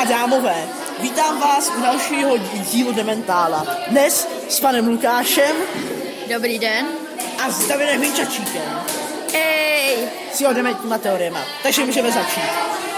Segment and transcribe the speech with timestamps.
[0.00, 0.68] a dámové,
[1.00, 3.66] vítám vás u dalšího dílu Dementála.
[3.88, 5.56] Dnes s panem Lukášem
[6.34, 6.86] Dobrý den.
[7.44, 8.80] a s Davidem Hinčačíkem
[9.32, 10.08] Ej!
[10.32, 11.40] s jeho dementníma teoriema.
[11.62, 12.89] Takže můžeme začít.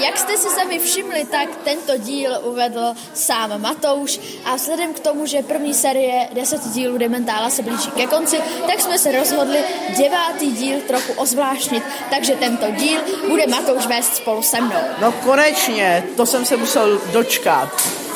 [0.00, 5.26] Jak jste si sami všimli, tak tento díl uvedl sám Matouš a vzhledem k tomu,
[5.26, 9.58] že první série 10 dílů Dementála se blíží ke konci, tak jsme se rozhodli
[9.98, 14.80] devátý díl trochu ozvláštnit, takže tento díl bude Matouš vést spolu se mnou.
[15.00, 18.07] No konečně, to jsem se musel dočkat.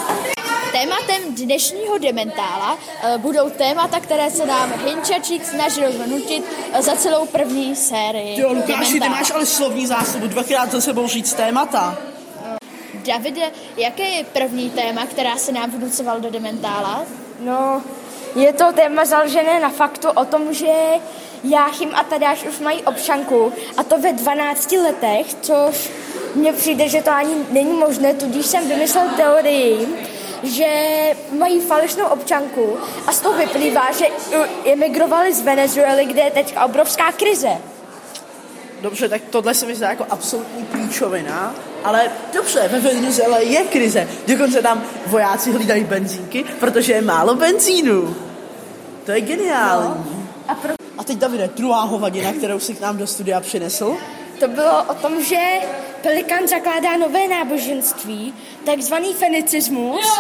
[0.82, 7.26] Tématem dnešního Dementála eh, budou témata, které se nám Hinčačík snažil vnutit eh, za celou
[7.26, 11.98] první sérii Jo, Lukáši, ty máš ale slovní zásobu, dvakrát za sebou říct témata.
[12.94, 17.04] Davide, jaké je první téma, která se nám vnucoval do Dementála?
[17.40, 17.82] No,
[18.34, 20.72] je to téma založené na faktu o tom, že
[21.44, 25.90] Jáchym a Tadáš už mají občanku a to ve 12 letech, což
[26.34, 29.88] mně přijde, že to ani není možné, tudíž jsem vymyslel teorii,
[30.42, 30.66] že
[31.38, 32.76] mají falešnou občanku
[33.06, 34.06] a z toho vyplývá, že
[34.64, 37.50] emigrovali z Venezuely, kde je teď obrovská krize.
[38.80, 44.08] Dobře, tak tohle se mi zdá jako absolutní píčovina, ale dobře, ve Venezuele je krize.
[44.26, 48.16] Dokonce tam vojáci hlídají benzínky, protože je málo benzínu.
[49.06, 49.88] To je geniální.
[49.88, 50.22] No.
[50.48, 50.72] A pro...
[50.98, 53.96] A teď Davide, druhá hovadina, kterou si k nám do studia přinesl.
[54.42, 55.38] To bylo o tom, že
[56.02, 58.34] Pelikán zakládá nové náboženství,
[58.66, 60.18] takzvaný fenicismus.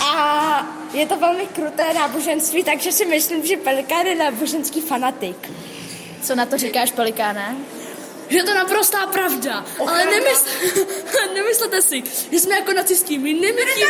[0.00, 5.50] A je to velmi kruté náboženství, takže si myslím, že Pelikán je náboženský fanatik.
[6.22, 7.56] Co na to říkáš, Pelikáne?
[8.28, 9.64] že je to naprostá pravda.
[9.80, 10.46] Ale nemysl,
[11.34, 13.18] nemyslete si, že jsme jako nacisti.
[13.18, 13.84] My, nemítí,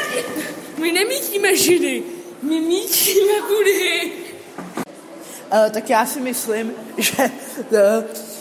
[0.79, 2.03] my nemítíme židy.
[2.43, 4.13] My mítíme kudy.
[5.53, 7.31] Uh, tak já si myslím, že
[7.71, 8.32] uh,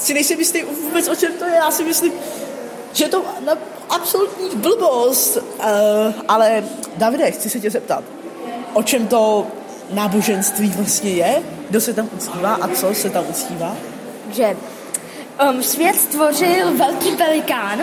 [0.00, 1.54] si nejsem jistý vůbec o čem to je.
[1.54, 2.12] Já si myslím,
[2.92, 3.52] že to na,
[3.88, 5.36] absolutní blbost.
[5.36, 5.64] Uh,
[6.28, 6.64] ale
[6.96, 8.04] Davide, chci se tě zeptat,
[8.72, 9.46] o čem to
[9.92, 11.42] náboženství vlastně je?
[11.70, 13.76] Kdo se tam uctívá a co se tam uctívá?
[14.32, 14.56] Že
[15.50, 17.82] um, svět stvořil velký pelikán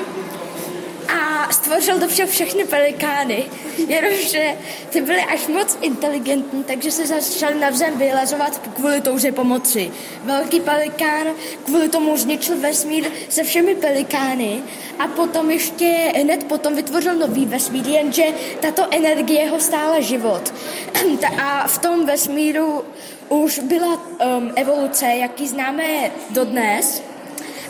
[1.53, 3.45] stvořil do všechny pelikány,
[3.87, 4.55] jenomže
[4.89, 9.91] ty byly až moc inteligentní, takže se začali navzem vylezovat kvůli touže pomoci.
[10.23, 11.27] Velký pelikán
[11.65, 14.59] kvůli tomu zničil vesmír se všemi pelikány
[14.99, 18.25] a potom ještě hned potom vytvořil nový vesmír, jenže
[18.59, 20.53] tato energie ho stála život.
[21.41, 22.83] A v tom vesmíru
[23.29, 27.03] už byla um, evoluce, jaký známe dodnes,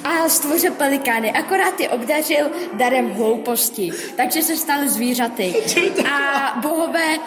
[0.08, 5.56] a stvořil pelikány, akorát je obdařil darem hlouposti, takže se staly zvířaty.
[6.12, 7.18] A bohové,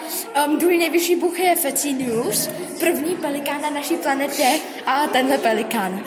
[0.47, 2.49] um, druhý nejvyšší bůh je Fecinius,
[2.79, 6.03] první pelikán na naší planetě a tenhle pelikán.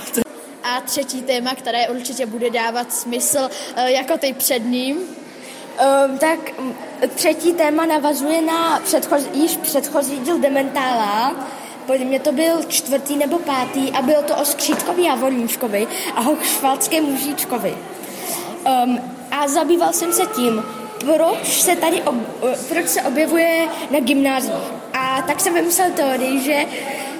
[0.62, 4.96] A třetí téma, které určitě bude dávat smysl, eh, jako ty před ním.
[4.96, 6.74] Um, tak um,
[7.14, 11.34] třetí téma navazuje na předchozí, již předchozí díl Dementála,
[11.86, 16.20] podle mě to byl čtvrtý nebo pátý a bylo to o Skřítkovi a Voníčkovi a
[16.20, 17.76] Hochšvalckém mužíčkovi.
[18.84, 19.00] Um,
[19.30, 20.64] a zabýval jsem se tím,
[20.98, 22.14] proč se tady ob,
[22.68, 24.72] proč se objevuje na gymnázích.
[24.92, 26.64] A tak jsem vymyslel teorii, že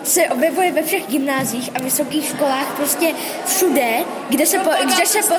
[0.05, 3.15] se objevuje ve všech gymnázích a vysokých školách prostě
[3.47, 5.35] všude, kde se, po, kde se, po,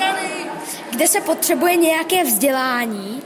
[0.89, 3.23] kde se potřebuje nějaké vzdělání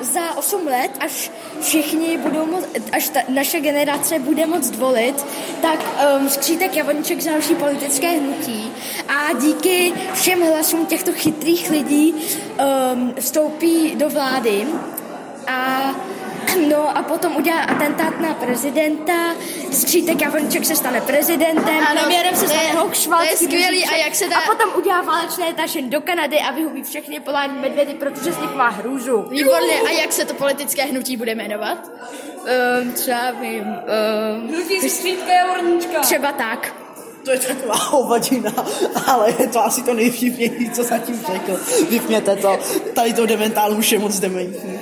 [0.00, 5.26] za 8 let, až všichni budou moc, až ta, naše generace bude moct volit,
[5.62, 5.84] tak
[6.20, 8.72] um, skřítek Javoníček založí politické hnutí
[9.08, 14.66] a díky všem hlasům těchto chytrých lidí um, vstoupí do vlády.
[15.46, 15.94] A
[16.68, 19.12] No a potom udělá atentát na prezidenta,
[19.72, 23.84] skřítek Javoníček se stane prezidentem, Ano, premiérem se stane Hochschwalský to je skvělý.
[23.84, 27.58] A jak se dá- a potom udělá válečné tašen do Kanady a vyhubí všechny polární
[27.58, 29.22] medvědy, protože z nich má hrůzu.
[29.30, 29.80] Výborně.
[29.86, 31.90] A jak se to politické hnutí bude jmenovat?
[32.82, 36.00] Um, třeba vím, um, Hnutí skřítka je horníčka.
[36.00, 36.74] třeba tak.
[37.24, 38.52] To je taková hovadina,
[39.06, 41.60] ale je to asi to nejvtipnější, co zatím řekl.
[41.90, 42.58] Vypněte to,
[42.94, 44.80] tady to dementálu už je moc dementní.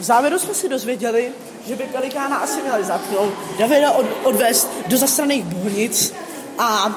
[0.00, 1.32] V závěru jsme si dozvěděli,
[1.68, 6.14] že by Pelikána asi měli zatknout, Davida od, odvést do zastraných bohnic
[6.58, 6.94] a uh,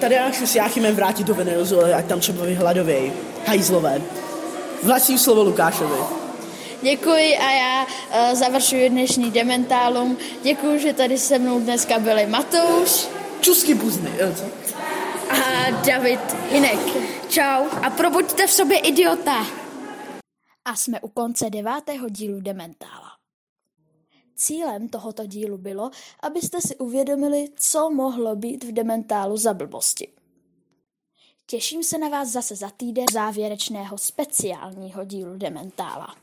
[0.00, 3.12] tady až s Jáchymem vrátit do Venezuely, ať tam třeba vyhladovějí.
[3.46, 4.02] Hajzlové.
[4.82, 5.96] Vlastní slovo Lukášovi.
[6.82, 10.16] Děkuji a já uh, završuji dnešní Dementálum.
[10.42, 13.06] Děkuji, že tady se mnou dneska byli Matouš
[13.40, 14.10] Čusky buzny.
[14.34, 14.44] co?
[15.30, 16.78] a David Hinek.
[17.28, 19.65] Čau a probuďte v sobě idiota.
[20.66, 23.12] A jsme u konce devátého dílu Dementála.
[24.36, 25.90] Cílem tohoto dílu bylo,
[26.22, 30.08] abyste si uvědomili, co mohlo být v Dementálu za blbosti.
[31.46, 36.16] Těším se na vás zase za týden závěrečného speciálního dílu Dementála.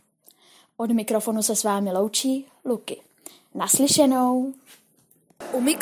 [0.77, 3.01] Od mikrofonu se s vámi loučí Luky.
[3.53, 4.53] Naslyšenou.
[5.53, 5.61] U